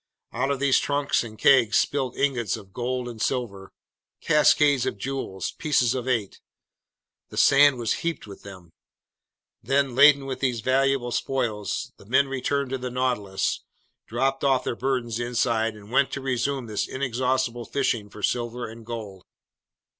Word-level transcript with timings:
Out 0.33 0.49
of 0.49 0.59
these 0.59 0.79
trunks 0.79 1.23
and 1.23 1.37
kegs 1.37 1.77
spilled 1.77 2.17
ingots 2.17 2.57
of 2.57 2.73
gold 2.73 3.07
and 3.07 3.21
silver, 3.21 3.71
cascades 4.19 4.87
of 4.87 4.97
jewels, 4.97 5.51
pieces 5.51 5.93
of 5.93 6.07
eight. 6.07 6.39
The 7.29 7.37
sand 7.37 7.77
was 7.77 7.93
heaped 8.01 8.25
with 8.25 8.41
them. 8.41 8.71
Then, 9.61 9.93
laden 9.93 10.25
with 10.25 10.39
these 10.39 10.61
valuable 10.61 11.11
spoils, 11.11 11.91
the 11.97 12.07
men 12.07 12.27
returned 12.29 12.71
to 12.71 12.79
the 12.79 12.89
Nautilus, 12.89 13.59
dropped 14.07 14.43
off 14.43 14.63
their 14.63 14.75
burdens 14.75 15.19
inside, 15.19 15.75
and 15.75 15.91
went 15.91 16.09
to 16.13 16.21
resume 16.21 16.65
this 16.65 16.87
inexhaustible 16.87 17.65
fishing 17.65 18.09
for 18.09 18.23
silver 18.23 18.67
and 18.67 18.83
gold. 18.83 19.23